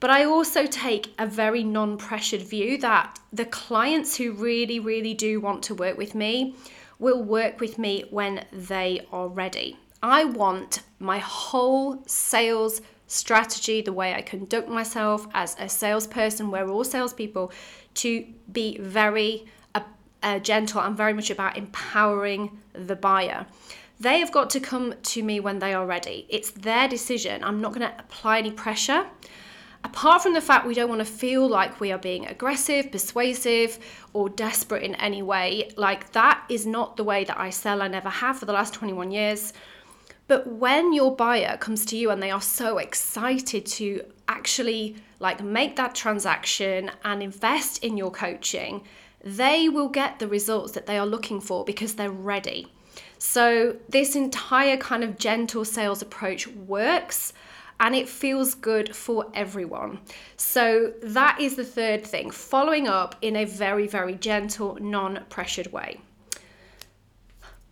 But 0.00 0.10
I 0.10 0.24
also 0.24 0.66
take 0.66 1.14
a 1.16 1.26
very 1.26 1.62
non 1.62 1.96
pressured 1.96 2.42
view 2.42 2.76
that 2.78 3.20
the 3.32 3.44
clients 3.44 4.16
who 4.16 4.32
really, 4.32 4.80
really 4.80 5.14
do 5.14 5.40
want 5.40 5.62
to 5.64 5.76
work 5.76 5.96
with 5.96 6.14
me 6.16 6.56
will 6.98 7.22
work 7.22 7.60
with 7.60 7.78
me 7.78 8.04
when 8.10 8.44
they 8.52 9.06
are 9.12 9.28
ready. 9.28 9.76
I 10.02 10.24
want 10.24 10.82
my 10.98 11.18
whole 11.18 12.02
sales 12.06 12.80
strategy, 13.12 13.82
the 13.82 13.92
way 13.92 14.14
I 14.14 14.22
conduct 14.22 14.68
myself 14.68 15.26
as 15.34 15.56
a 15.58 15.68
salesperson, 15.68 16.50
we're 16.50 16.68
all 16.68 16.84
salespeople, 16.84 17.52
to 17.94 18.26
be 18.50 18.78
very 18.78 19.46
uh, 19.74 19.80
uh, 20.22 20.38
gentle 20.38 20.80
and 20.80 20.96
very 20.96 21.12
much 21.12 21.30
about 21.30 21.56
empowering 21.56 22.58
the 22.72 22.96
buyer. 22.96 23.46
They 24.00 24.18
have 24.18 24.32
got 24.32 24.50
to 24.50 24.60
come 24.60 24.94
to 25.00 25.22
me 25.22 25.38
when 25.38 25.58
they 25.58 25.74
are 25.74 25.86
ready. 25.86 26.26
It's 26.28 26.50
their 26.50 26.88
decision. 26.88 27.44
I'm 27.44 27.60
not 27.60 27.72
going 27.72 27.88
to 27.88 27.94
apply 27.98 28.38
any 28.38 28.50
pressure 28.50 29.06
apart 29.84 30.22
from 30.22 30.34
the 30.34 30.40
fact 30.40 30.66
we 30.66 30.74
don't 30.74 30.88
want 30.88 31.00
to 31.00 31.04
feel 31.04 31.48
like 31.48 31.80
we 31.80 31.92
are 31.92 31.98
being 31.98 32.26
aggressive, 32.26 32.90
persuasive, 32.90 33.78
or 34.12 34.28
desperate 34.28 34.82
in 34.82 34.94
any 34.96 35.22
way, 35.22 35.70
like 35.76 36.12
that 36.12 36.44
is 36.48 36.66
not 36.66 36.96
the 36.96 37.04
way 37.04 37.24
that 37.24 37.38
I 37.38 37.50
sell. 37.50 37.82
I 37.82 37.88
never 37.88 38.08
have 38.08 38.38
for 38.38 38.46
the 38.46 38.52
last 38.52 38.74
21 38.74 39.10
years. 39.10 39.52
But 40.28 40.46
when 40.46 40.92
your 40.92 41.14
buyer 41.14 41.56
comes 41.56 41.84
to 41.86 41.96
you 41.96 42.10
and 42.10 42.22
they 42.22 42.30
are 42.30 42.40
so 42.40 42.78
excited 42.78 43.66
to 43.66 44.04
actually 44.28 44.96
like 45.18 45.42
make 45.42 45.76
that 45.76 45.94
transaction 45.94 46.90
and 47.04 47.22
invest 47.22 47.82
in 47.84 47.96
your 47.96 48.10
coaching, 48.10 48.82
they 49.24 49.68
will 49.68 49.88
get 49.88 50.18
the 50.18 50.28
results 50.28 50.72
that 50.72 50.86
they 50.86 50.98
are 50.98 51.06
looking 51.06 51.40
for 51.40 51.64
because 51.64 51.94
they're 51.94 52.10
ready. 52.10 52.66
So, 53.18 53.76
this 53.88 54.16
entire 54.16 54.76
kind 54.76 55.04
of 55.04 55.16
gentle 55.18 55.64
sales 55.64 56.02
approach 56.02 56.48
works 56.48 57.32
and 57.78 57.94
it 57.94 58.08
feels 58.08 58.54
good 58.54 58.94
for 58.94 59.26
everyone. 59.32 60.00
So, 60.36 60.92
that 61.02 61.40
is 61.40 61.56
the 61.56 61.64
third 61.64 62.04
thing 62.04 62.30
following 62.30 62.88
up 62.88 63.14
in 63.22 63.36
a 63.36 63.44
very, 63.44 63.86
very 63.86 64.14
gentle, 64.14 64.76
non 64.80 65.24
pressured 65.28 65.72
way. 65.72 66.00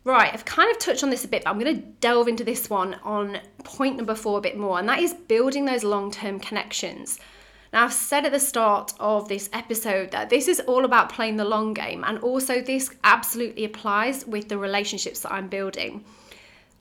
Right, 0.02 0.32
I've 0.32 0.46
kind 0.46 0.70
of 0.70 0.78
touched 0.78 1.02
on 1.02 1.10
this 1.10 1.24
a 1.24 1.28
bit, 1.28 1.44
but 1.44 1.50
I'm 1.50 1.58
going 1.58 1.76
to 1.76 1.82
delve 2.00 2.26
into 2.26 2.42
this 2.42 2.70
one 2.70 2.94
on 3.02 3.38
point 3.64 3.96
number 3.96 4.14
four 4.14 4.38
a 4.38 4.40
bit 4.40 4.56
more, 4.56 4.78
and 4.78 4.88
that 4.88 5.00
is 5.00 5.12
building 5.12 5.66
those 5.66 5.84
long 5.84 6.10
term 6.10 6.40
connections. 6.40 7.18
Now, 7.72 7.84
I've 7.84 7.92
said 7.92 8.24
at 8.24 8.32
the 8.32 8.40
start 8.40 8.94
of 8.98 9.28
this 9.28 9.50
episode 9.52 10.10
that 10.10 10.30
this 10.30 10.48
is 10.48 10.58
all 10.60 10.84
about 10.84 11.12
playing 11.12 11.36
the 11.36 11.44
long 11.44 11.74
game, 11.74 12.02
and 12.06 12.18
also 12.20 12.62
this 12.62 12.90
absolutely 13.04 13.64
applies 13.64 14.26
with 14.26 14.48
the 14.48 14.58
relationships 14.58 15.20
that 15.20 15.32
I'm 15.32 15.48
building. 15.48 16.04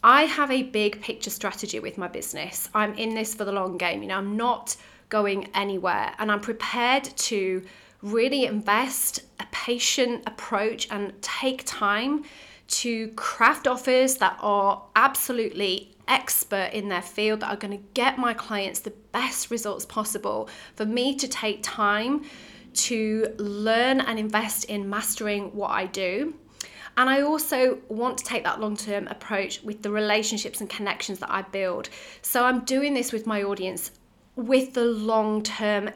I 0.01 0.23
have 0.23 0.49
a 0.49 0.63
big 0.63 1.01
picture 1.01 1.29
strategy 1.29 1.79
with 1.79 1.97
my 1.97 2.07
business. 2.07 2.69
I'm 2.73 2.93
in 2.93 3.15
this 3.15 3.35
for 3.35 3.43
the 3.43 3.51
long 3.51 3.77
game. 3.77 4.01
You 4.01 4.07
know, 4.07 4.17
I'm 4.17 4.37
not 4.37 4.77
going 5.09 5.49
anywhere 5.53 6.13
and 6.19 6.31
I'm 6.31 6.39
prepared 6.39 7.03
to 7.03 7.63
really 8.01 8.45
invest 8.45 9.23
a 9.41 9.45
patient 9.51 10.23
approach 10.25 10.87
and 10.89 11.13
take 11.21 11.63
time 11.65 12.23
to 12.69 13.09
craft 13.09 13.67
offers 13.67 14.15
that 14.15 14.37
are 14.41 14.83
absolutely 14.95 15.95
expert 16.07 16.71
in 16.73 16.89
their 16.89 17.01
field 17.01 17.41
that 17.41 17.51
are 17.51 17.57
going 17.57 17.77
to 17.77 17.83
get 17.93 18.17
my 18.17 18.33
clients 18.33 18.79
the 18.79 18.93
best 19.11 19.51
results 19.51 19.85
possible 19.85 20.49
for 20.75 20.85
me 20.85 21.15
to 21.15 21.27
take 21.27 21.59
time 21.61 22.23
to 22.73 23.33
learn 23.37 23.99
and 24.01 24.17
invest 24.17 24.65
in 24.65 24.89
mastering 24.89 25.53
what 25.55 25.69
I 25.69 25.85
do 25.85 26.33
and 26.99 27.09
I 27.09 27.21
also 27.21 27.77
want 27.87 28.17
to 28.17 28.25
take 28.25 28.43
that 28.43 28.59
long 28.59 28.75
term 28.75 29.07
approach 29.07 29.63
with 29.63 29.83
the 29.83 29.89
relationships 29.89 30.59
and 30.59 30.69
connections 30.69 31.19
that 31.19 31.31
I 31.31 31.43
build. 31.43 31.87
So 32.21 32.43
I'm 32.43 32.65
doing 32.65 32.93
this 32.93 33.13
with 33.13 33.25
my 33.25 33.41
audience 33.41 33.91
with 34.35 34.73
the 34.73 34.83
long 34.83 35.41
term 35.41 35.91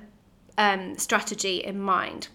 um, 0.58 0.98
strategy 0.98 1.58
in 1.58 1.78
mind. 1.78 2.30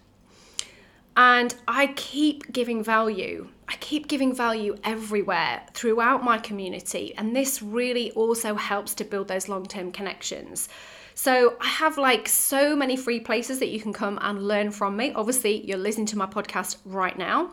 And 1.17 1.55
I 1.67 1.87
keep 1.95 2.53
giving 2.53 2.83
value. 2.83 3.47
I 3.69 3.75
keep 3.75 4.07
giving 4.07 4.33
value 4.33 4.75
everywhere 4.83 5.61
throughout 5.73 6.23
my 6.23 6.39
community. 6.39 7.13
And 7.15 7.35
this 7.35 7.61
really 7.61 8.11
also 8.11 8.55
helps 8.55 8.95
to 8.95 9.03
build 9.03 9.27
those 9.27 9.47
long 9.47 9.67
term 9.67 9.91
connections. 9.91 10.69
So 11.13 11.55
I 11.61 11.67
have 11.67 11.97
like 11.97 12.27
so 12.27 12.75
many 12.75 12.97
free 12.97 13.19
places 13.19 13.59
that 13.59 13.67
you 13.67 13.79
can 13.79 13.93
come 13.93 14.17
and 14.21 14.47
learn 14.47 14.71
from 14.71 14.97
me. 14.97 15.13
Obviously, 15.13 15.65
you're 15.67 15.77
listening 15.77 16.07
to 16.07 16.17
my 16.17 16.25
podcast 16.25 16.77
right 16.83 17.15
now. 17.15 17.51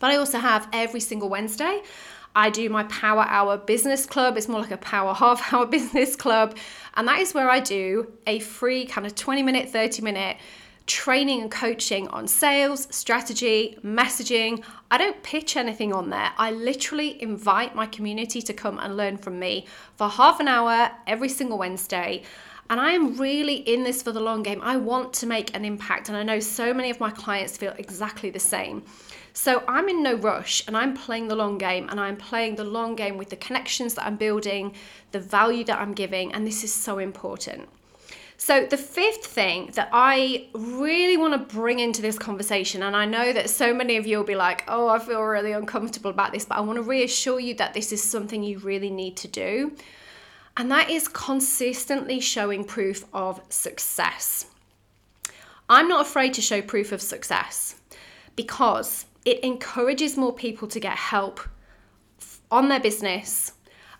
But 0.00 0.12
I 0.12 0.16
also 0.16 0.38
have 0.38 0.66
every 0.72 1.00
single 1.00 1.28
Wednesday. 1.28 1.82
I 2.34 2.48
do 2.50 2.68
my 2.70 2.84
Power 2.84 3.24
Hour 3.28 3.58
Business 3.58 4.06
Club. 4.06 4.38
It's 4.38 4.48
more 4.48 4.60
like 4.60 4.70
a 4.70 4.78
Power 4.78 5.12
Half 5.22 5.52
Hour 5.52 5.66
Business 5.66 6.16
Club. 6.16 6.56
And 6.94 7.06
that 7.06 7.18
is 7.18 7.34
where 7.34 7.50
I 7.50 7.60
do 7.60 8.12
a 8.26 8.38
free 8.38 8.86
kind 8.86 9.06
of 9.06 9.14
20 9.14 9.42
minute, 9.42 9.68
30 9.68 10.00
minute 10.00 10.38
training 10.86 11.40
and 11.40 11.50
coaching 11.50 12.08
on 12.08 12.28
sales, 12.28 12.86
strategy, 12.90 13.78
messaging. 13.82 14.62
I 14.90 14.98
don't 14.98 15.22
pitch 15.22 15.56
anything 15.56 15.92
on 15.92 16.10
there. 16.10 16.30
I 16.36 16.50
literally 16.50 17.20
invite 17.22 17.74
my 17.74 17.86
community 17.86 18.42
to 18.42 18.52
come 18.52 18.78
and 18.78 18.96
learn 18.96 19.16
from 19.16 19.38
me 19.38 19.66
for 19.96 20.08
half 20.08 20.40
an 20.40 20.48
hour 20.48 20.90
every 21.06 21.30
single 21.30 21.58
Wednesday. 21.58 22.22
And 22.70 22.80
I 22.80 22.92
am 22.92 23.16
really 23.16 23.56
in 23.56 23.82
this 23.82 24.02
for 24.02 24.12
the 24.12 24.20
long 24.20 24.42
game. 24.42 24.60
I 24.62 24.76
want 24.76 25.12
to 25.14 25.26
make 25.26 25.54
an 25.54 25.64
impact. 25.64 26.08
And 26.08 26.16
I 26.16 26.22
know 26.22 26.40
so 26.40 26.72
many 26.72 26.90
of 26.90 27.00
my 27.00 27.10
clients 27.10 27.56
feel 27.56 27.74
exactly 27.78 28.30
the 28.30 28.40
same. 28.40 28.82
So 29.32 29.64
I'm 29.66 29.88
in 29.88 30.02
no 30.02 30.14
rush 30.14 30.66
and 30.66 30.76
I'm 30.76 30.94
playing 30.94 31.28
the 31.28 31.34
long 31.34 31.58
game 31.58 31.88
and 31.88 31.98
I'm 31.98 32.16
playing 32.16 32.54
the 32.54 32.64
long 32.64 32.94
game 32.94 33.18
with 33.18 33.30
the 33.30 33.36
connections 33.36 33.94
that 33.94 34.06
I'm 34.06 34.16
building, 34.16 34.74
the 35.10 35.20
value 35.20 35.64
that 35.64 35.78
I'm 35.78 35.92
giving, 35.92 36.32
and 36.32 36.46
this 36.46 36.62
is 36.62 36.72
so 36.72 36.98
important. 36.98 37.68
So, 38.36 38.66
the 38.66 38.76
fifth 38.76 39.24
thing 39.24 39.70
that 39.74 39.88
I 39.92 40.48
really 40.54 41.16
want 41.16 41.32
to 41.32 41.56
bring 41.56 41.78
into 41.78 42.02
this 42.02 42.18
conversation, 42.18 42.82
and 42.82 42.96
I 42.96 43.06
know 43.06 43.32
that 43.32 43.48
so 43.48 43.72
many 43.72 43.96
of 43.96 44.06
you 44.06 44.18
will 44.18 44.24
be 44.24 44.34
like, 44.34 44.64
oh, 44.68 44.88
I 44.88 44.98
feel 44.98 45.22
really 45.22 45.52
uncomfortable 45.52 46.10
about 46.10 46.32
this, 46.32 46.44
but 46.44 46.58
I 46.58 46.60
want 46.60 46.76
to 46.76 46.82
reassure 46.82 47.38
you 47.38 47.54
that 47.54 47.74
this 47.74 47.92
is 47.92 48.02
something 48.02 48.42
you 48.42 48.58
really 48.58 48.90
need 48.90 49.16
to 49.18 49.28
do. 49.28 49.76
And 50.56 50.70
that 50.70 50.90
is 50.90 51.08
consistently 51.08 52.20
showing 52.20 52.64
proof 52.64 53.04
of 53.12 53.40
success. 53.48 54.46
I'm 55.68 55.88
not 55.88 56.06
afraid 56.06 56.34
to 56.34 56.42
show 56.42 56.60
proof 56.60 56.92
of 56.92 57.00
success 57.00 57.76
because 58.36 59.06
it 59.24 59.42
encourages 59.42 60.16
more 60.16 60.32
people 60.32 60.68
to 60.68 60.80
get 60.80 60.96
help 60.96 61.40
on 62.50 62.68
their 62.68 62.80
business 62.80 63.52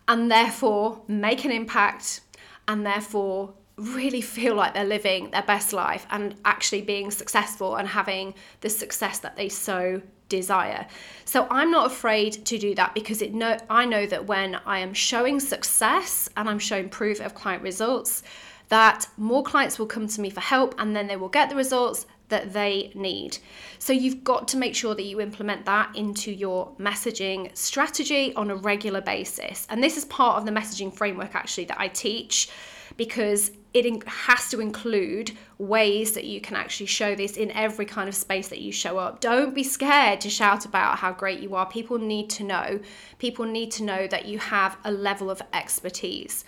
and 0.07 0.31
therefore 0.31 1.01
make 1.07 1.45
an 1.45 1.51
impact 1.51 2.21
and 2.67 2.85
therefore 2.85 3.53
really 3.77 4.21
feel 4.21 4.55
like 4.55 4.73
they're 4.73 4.85
living 4.85 5.31
their 5.31 5.43
best 5.43 5.73
life 5.73 6.07
and 6.09 6.35
actually 6.45 6.81
being 6.81 7.11
successful 7.11 7.75
and 7.75 7.87
having 7.87 8.33
the 8.61 8.69
success 8.69 9.19
that 9.19 9.35
they 9.35 9.49
so 9.49 10.01
desire. 10.29 10.87
So 11.25 11.47
I'm 11.49 11.71
not 11.71 11.87
afraid 11.87 12.45
to 12.45 12.57
do 12.57 12.73
that 12.75 12.93
because 12.93 13.21
it 13.21 13.33
know 13.33 13.57
I 13.69 13.85
know 13.85 14.05
that 14.07 14.25
when 14.25 14.55
I 14.65 14.79
am 14.79 14.93
showing 14.93 15.39
success 15.39 16.29
and 16.35 16.49
I'm 16.49 16.59
showing 16.59 16.89
proof 16.89 17.19
of 17.19 17.35
client 17.35 17.63
results 17.63 18.23
that 18.69 19.07
more 19.17 19.43
clients 19.43 19.77
will 19.77 19.85
come 19.85 20.07
to 20.07 20.21
me 20.21 20.29
for 20.29 20.39
help 20.39 20.73
and 20.79 20.95
then 20.95 21.07
they 21.07 21.17
will 21.17 21.29
get 21.29 21.49
the 21.49 21.55
results 21.55 22.07
that 22.29 22.53
they 22.53 22.91
need. 22.95 23.37
So 23.77 23.93
you've 23.93 24.23
got 24.23 24.47
to 24.49 24.57
make 24.57 24.73
sure 24.73 24.95
that 24.95 25.03
you 25.03 25.21
implement 25.21 25.65
that 25.65 25.95
into 25.95 26.31
your 26.31 26.71
messaging 26.79 27.55
strategy 27.55 28.33
on 28.35 28.49
a 28.49 28.55
regular 28.55 29.01
basis. 29.01 29.67
And 29.69 29.83
this 29.83 29.97
is 29.97 30.05
part 30.05 30.37
of 30.37 30.45
the 30.45 30.51
messaging 30.51 30.91
framework 30.91 31.35
actually 31.35 31.65
that 31.65 31.79
I 31.79 31.89
teach 31.89 32.49
because 32.97 33.51
it 33.73 34.07
has 34.07 34.49
to 34.49 34.61
include 34.61 35.31
ways 35.57 36.13
that 36.13 36.23
you 36.23 36.39
can 36.39 36.55
actually 36.55 36.85
show 36.85 37.13
this 37.13 37.35
in 37.35 37.51
every 37.51 37.85
kind 37.85 38.07
of 38.07 38.15
space 38.15 38.47
that 38.47 38.61
you 38.61 38.71
show 38.71 38.97
up. 38.97 39.19
Don't 39.19 39.53
be 39.53 39.63
scared 39.63 40.21
to 40.21 40.29
shout 40.29 40.65
about 40.65 40.99
how 40.99 41.11
great 41.11 41.41
you 41.41 41.55
are. 41.55 41.65
People 41.65 41.97
need 41.97 42.29
to 42.29 42.43
know. 42.43 42.79
People 43.19 43.45
need 43.45 43.71
to 43.71 43.83
know 43.83 44.07
that 44.07 44.25
you 44.27 44.39
have 44.39 44.77
a 44.85 44.91
level 44.91 45.29
of 45.29 45.41
expertise. 45.51 46.45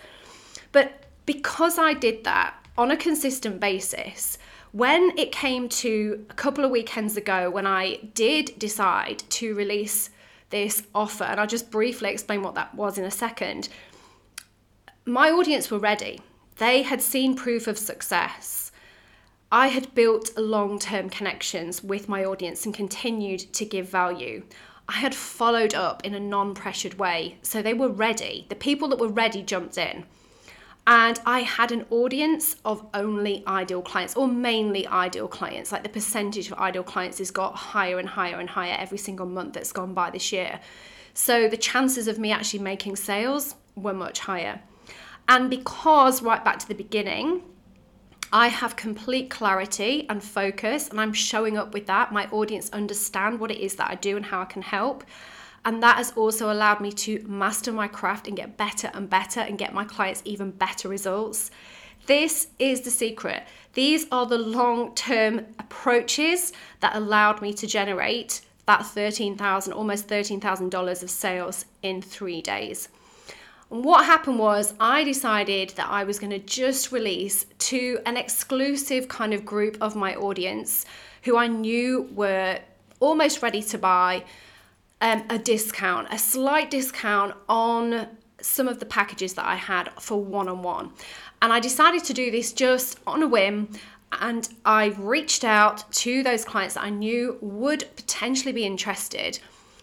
But 0.72 1.04
because 1.26 1.78
I 1.78 1.92
did 1.92 2.24
that 2.24 2.54
on 2.78 2.90
a 2.90 2.96
consistent 2.96 3.60
basis, 3.60 4.38
when 4.72 5.12
it 5.18 5.30
came 5.30 5.68
to 5.68 6.24
a 6.30 6.34
couple 6.34 6.64
of 6.64 6.70
weekends 6.70 7.18
ago 7.18 7.50
when 7.50 7.66
I 7.66 7.96
did 8.14 8.58
decide 8.58 9.22
to 9.30 9.54
release 9.54 10.08
this 10.48 10.82
offer, 10.94 11.24
and 11.24 11.38
I'll 11.38 11.46
just 11.46 11.70
briefly 11.70 12.08
explain 12.08 12.42
what 12.42 12.54
that 12.54 12.74
was 12.74 12.96
in 12.96 13.04
a 13.04 13.10
second, 13.10 13.68
my 15.04 15.30
audience 15.30 15.70
were 15.70 15.78
ready 15.78 16.20
they 16.58 16.82
had 16.82 17.00
seen 17.00 17.34
proof 17.34 17.66
of 17.66 17.78
success. 17.78 18.70
I 19.50 19.68
had 19.68 19.94
built 19.94 20.36
long 20.36 20.78
term 20.78 21.08
connections 21.08 21.82
with 21.82 22.08
my 22.08 22.24
audience 22.24 22.66
and 22.66 22.74
continued 22.74 23.40
to 23.54 23.64
give 23.64 23.88
value. 23.88 24.42
I 24.88 24.96
had 24.96 25.14
followed 25.14 25.74
up 25.74 26.04
in 26.04 26.14
a 26.14 26.20
non 26.20 26.54
pressured 26.54 26.98
way, 26.98 27.38
so 27.42 27.62
they 27.62 27.74
were 27.74 27.88
ready. 27.88 28.46
The 28.48 28.54
people 28.54 28.88
that 28.88 28.98
were 28.98 29.08
ready 29.08 29.42
jumped 29.42 29.78
in. 29.78 30.04
And 30.86 31.20
I 31.26 31.40
had 31.40 31.70
an 31.70 31.84
audience 31.90 32.56
of 32.64 32.86
only 32.94 33.44
ideal 33.46 33.82
clients 33.82 34.16
or 34.16 34.26
mainly 34.26 34.86
ideal 34.86 35.28
clients. 35.28 35.70
Like 35.70 35.82
the 35.82 35.90
percentage 35.90 36.50
of 36.50 36.58
ideal 36.58 36.82
clients 36.82 37.18
has 37.18 37.30
got 37.30 37.54
higher 37.54 37.98
and 37.98 38.08
higher 38.08 38.40
and 38.40 38.48
higher 38.48 38.74
every 38.78 38.96
single 38.96 39.26
month 39.26 39.52
that's 39.52 39.70
gone 39.70 39.92
by 39.92 40.08
this 40.08 40.32
year. 40.32 40.60
So 41.12 41.46
the 41.46 41.58
chances 41.58 42.08
of 42.08 42.18
me 42.18 42.32
actually 42.32 42.60
making 42.60 42.96
sales 42.96 43.54
were 43.76 43.92
much 43.92 44.20
higher. 44.20 44.62
And 45.28 45.50
because, 45.50 46.22
right 46.22 46.42
back 46.42 46.58
to 46.60 46.68
the 46.68 46.74
beginning, 46.74 47.42
I 48.32 48.48
have 48.48 48.76
complete 48.76 49.30
clarity 49.30 50.06
and 50.08 50.22
focus, 50.22 50.88
and 50.88 51.00
I'm 51.00 51.12
showing 51.12 51.56
up 51.56 51.72
with 51.72 51.86
that. 51.86 52.12
My 52.12 52.26
audience 52.28 52.70
understand 52.70 53.38
what 53.38 53.50
it 53.50 53.58
is 53.58 53.76
that 53.76 53.90
I 53.90 53.94
do 53.94 54.16
and 54.16 54.24
how 54.24 54.40
I 54.40 54.46
can 54.46 54.62
help. 54.62 55.04
And 55.64 55.82
that 55.82 55.96
has 55.96 56.12
also 56.12 56.50
allowed 56.52 56.80
me 56.80 56.92
to 56.92 57.22
master 57.26 57.72
my 57.72 57.88
craft 57.88 58.26
and 58.26 58.36
get 58.36 58.56
better 58.56 58.90
and 58.94 59.08
better 59.08 59.40
and 59.40 59.58
get 59.58 59.74
my 59.74 59.84
clients 59.84 60.22
even 60.24 60.50
better 60.50 60.88
results. 60.88 61.50
This 62.06 62.48
is 62.58 62.82
the 62.82 62.90
secret. 62.90 63.44
These 63.74 64.06
are 64.10 64.24
the 64.24 64.38
long 64.38 64.94
term 64.94 65.46
approaches 65.58 66.52
that 66.80 66.96
allowed 66.96 67.42
me 67.42 67.52
to 67.54 67.66
generate 67.66 68.40
that 68.66 68.86
13,000, 68.86 69.72
almost 69.72 70.08
$13,000 70.08 71.02
of 71.02 71.10
sales 71.10 71.64
in 71.82 72.00
three 72.00 72.40
days. 72.40 72.88
What 73.68 74.06
happened 74.06 74.38
was, 74.38 74.72
I 74.80 75.04
decided 75.04 75.70
that 75.70 75.88
I 75.90 76.04
was 76.04 76.18
going 76.18 76.30
to 76.30 76.38
just 76.38 76.90
release 76.90 77.44
to 77.58 77.98
an 78.06 78.16
exclusive 78.16 79.08
kind 79.08 79.34
of 79.34 79.44
group 79.44 79.76
of 79.82 79.94
my 79.94 80.14
audience 80.14 80.86
who 81.24 81.36
I 81.36 81.48
knew 81.48 82.08
were 82.14 82.60
almost 82.98 83.42
ready 83.42 83.62
to 83.62 83.76
buy 83.76 84.24
um, 85.02 85.22
a 85.28 85.38
discount, 85.38 86.08
a 86.10 86.18
slight 86.18 86.70
discount 86.70 87.34
on 87.46 88.08
some 88.40 88.68
of 88.68 88.80
the 88.80 88.86
packages 88.86 89.34
that 89.34 89.44
I 89.44 89.56
had 89.56 89.90
for 90.00 90.22
one 90.22 90.48
on 90.48 90.62
one. 90.62 90.92
And 91.42 91.52
I 91.52 91.60
decided 91.60 92.04
to 92.04 92.14
do 92.14 92.30
this 92.30 92.52
just 92.54 92.98
on 93.06 93.22
a 93.22 93.28
whim. 93.28 93.68
And 94.12 94.48
I 94.64 94.86
reached 94.98 95.44
out 95.44 95.92
to 95.92 96.22
those 96.22 96.42
clients 96.42 96.74
that 96.74 96.84
I 96.84 96.90
knew 96.90 97.36
would 97.42 97.84
potentially 97.96 98.52
be 98.52 98.64
interested. 98.64 99.38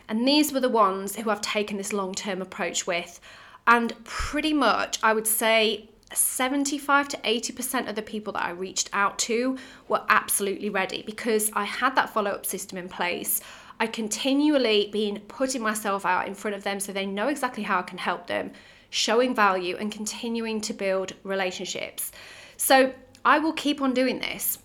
And 0.10 0.28
these 0.28 0.52
were 0.52 0.60
the 0.60 0.70
ones 0.70 1.16
who 1.16 1.30
I've 1.30 1.42
taken 1.42 1.78
this 1.78 1.94
long 1.94 2.16
term 2.16 2.42
approach 2.42 2.88
with. 2.88 3.20
And 3.68 3.94
pretty 4.04 4.54
much, 4.54 5.00
I 5.02 5.14
would 5.14 5.28
say 5.28 5.90
75 6.14 7.08
to 7.10 7.18
80% 7.18 7.90
of 7.90 7.96
the 7.96 8.02
people 8.02 8.34
that 8.34 8.46
I 8.46 8.52
reached 8.52 8.90
out 8.94 9.18
to 9.20 9.58
were 9.88 10.04
absolutely 10.10 10.70
ready 10.70 11.04
because 11.06 11.52
I 11.54 11.64
had 11.64 11.96
that 11.96 12.12
follow 12.14 12.32
up 12.32 12.46
system 12.46 12.78
in 12.78 12.88
place. 12.88 13.42
I 13.80 13.88
continually 13.88 14.90
been 14.92 15.20
putting 15.28 15.62
myself 15.62 16.06
out 16.06 16.28
in 16.28 16.36
front 16.36 16.56
of 16.56 16.64
them 16.64 16.80
so 16.80 16.94
they 16.94 17.06
know 17.06 17.28
exactly 17.28 17.64
how 17.64 17.80
I 17.80 17.84
can 17.84 17.98
help 17.98 18.28
them, 18.28 18.52
showing 18.90 19.36
value 19.36 19.76
and 19.78 19.92
continuing 19.92 20.62
to 20.62 20.74
build 20.74 21.14
relationships. 21.24 22.12
So 22.58 22.94
I 23.26 23.40
will 23.40 23.54
keep 23.54 23.82
on 23.82 23.94
doing 23.94 24.20
this. 24.20 24.60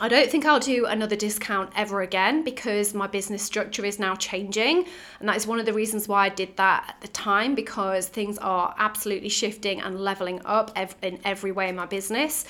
I 0.00 0.08
don't 0.08 0.28
think 0.28 0.44
I'll 0.44 0.58
do 0.58 0.86
another 0.86 1.14
discount 1.14 1.70
ever 1.76 2.02
again 2.02 2.42
because 2.42 2.94
my 2.94 3.06
business 3.06 3.42
structure 3.42 3.84
is 3.84 4.00
now 4.00 4.16
changing. 4.16 4.86
And 5.20 5.28
that 5.28 5.36
is 5.36 5.46
one 5.46 5.60
of 5.60 5.66
the 5.66 5.72
reasons 5.72 6.08
why 6.08 6.26
I 6.26 6.28
did 6.30 6.56
that 6.56 6.84
at 6.88 7.00
the 7.00 7.08
time 7.08 7.54
because 7.54 8.08
things 8.08 8.36
are 8.38 8.74
absolutely 8.76 9.28
shifting 9.28 9.80
and 9.80 10.00
leveling 10.00 10.40
up 10.44 10.76
in 11.02 11.20
every 11.24 11.52
way 11.52 11.68
in 11.68 11.76
my 11.76 11.86
business. 11.86 12.44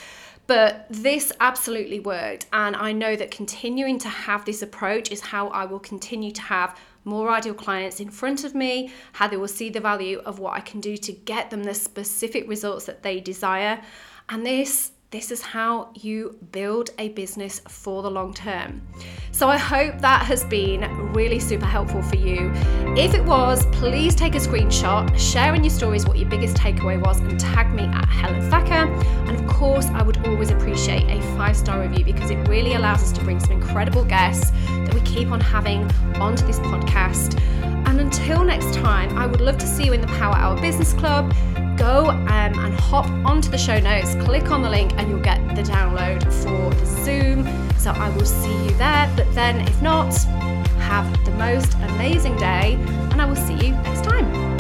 But 0.47 0.87
this 0.89 1.33
absolutely 1.41 2.01
worked. 2.01 2.47
And 2.53 2.77
I 2.77 2.93
know 2.93 3.15
that 3.15 3.31
continuing 3.31 3.99
to 4.01 4.09
have 4.09 4.47
this 4.47 4.63
approach 4.63 5.13
is 5.13 5.21
how 5.21 5.49
I 5.49 5.67
will 5.67 5.81
continue 5.81 6.33
to 6.33 6.43
have 6.43 6.79
more 7.05 7.31
ideal 7.31 7.55
clients 7.55 8.01
in 8.01 8.09
front 8.09 8.45
of 8.45 8.55
me, 8.55 8.91
how 9.13 9.29
they 9.29 9.37
will 9.37 9.49
see 9.49 9.69
the 9.69 9.81
value 9.81 10.21
of 10.25 10.39
what 10.39 10.55
I 10.55 10.61
can 10.61 10.81
do 10.81 10.97
to 10.97 11.13
get 11.13 11.51
them 11.51 11.65
the 11.65 11.75
specific 11.75 12.49
results 12.49 12.87
that 12.87 13.03
they 13.03 13.21
desire. 13.21 13.83
And 14.31 14.47
this 14.47 14.93
this 15.15 15.31
is 15.31 15.41
how 15.41 15.91
you 15.95 16.37
build 16.51 16.91
a 16.99 17.09
business 17.11 17.61
for 17.69 18.03
the 18.03 18.11
long 18.11 18.35
term. 18.35 18.83
So 19.31 19.49
I 19.49 19.57
hope 19.57 20.01
that 20.01 20.23
has 20.23 20.43
been 20.43 20.81
really 21.13 21.39
super 21.39 21.67
helpful 21.67 22.03
for 22.03 22.17
you. 22.17 22.51
If 22.97 23.15
it 23.15 23.25
was, 23.25 23.65
please 23.67 24.17
take 24.17 24.35
a 24.35 24.39
screenshot, 24.39 25.17
share 25.17 25.55
in 25.55 25.63
your 25.63 25.71
stories 25.71 26.05
what 26.05 26.19
your 26.19 26.29
biggest 26.29 26.57
takeaway 26.57 27.01
was, 27.01 27.21
and 27.21 27.39
tag 27.39 27.73
me 27.73 27.85
at 27.85 28.09
Helen 28.09 28.51
Thacker. 28.51 28.93
And 29.29 29.39
of 29.39 29.47
course, 29.47 29.87
I 29.87 30.03
would 30.03 30.27
always 30.27 30.51
appreciate 30.51 31.09
a 31.09 31.23
five 31.37 31.57
star 31.57 31.81
review 31.81 32.05
because 32.05 32.33
it 32.33 32.49
really 32.49 32.75
allows 32.75 33.01
us 33.01 33.13
to 33.13 33.23
bring 33.23 33.39
some 33.39 33.53
incredible 33.53 34.05
guests 34.05 34.51
that 34.51 34.95
we 34.95 35.01
keep 35.03 35.31
on 35.31 35.41
having 35.41 35.89
onto 36.17 36.45
this 36.45 36.59
podcast. 36.59 37.41
Until 38.17 38.45
next 38.45 38.73
time, 38.75 39.19
I 39.19 39.27
would 39.27 39.41
love 39.41 39.59
to 39.59 39.67
see 39.67 39.87
you 39.87 39.93
in 39.93 40.01
the 40.01 40.07
Power 40.07 40.37
Hour 40.37 40.61
Business 40.61 40.93
Club 40.93 41.35
go 41.77 42.11
um, 42.11 42.29
and 42.29 42.73
hop 42.75 43.07
onto 43.27 43.51
the 43.51 43.59
show 43.59 43.81
notes, 43.81 44.15
click 44.25 44.53
on 44.53 44.63
the 44.63 44.71
link, 44.71 44.93
and 44.97 45.11
you'll 45.11 45.19
get 45.19 45.41
the 45.57 45.63
download 45.63 46.23
for 46.23 46.73
the 46.77 46.87
Zoom. 46.87 47.45
So 47.77 47.91
I 47.91 48.11
will 48.11 48.25
see 48.25 48.53
you 48.67 48.71
there. 48.75 49.13
But 49.17 49.35
then, 49.35 49.67
if 49.67 49.83
not, 49.83 50.15
have 50.79 51.25
the 51.25 51.33
most 51.33 51.75
amazing 51.75 52.37
day, 52.37 52.75
and 53.11 53.21
I 53.21 53.25
will 53.25 53.35
see 53.35 53.55
you 53.55 53.73
next 53.73 54.05
time. 54.05 54.54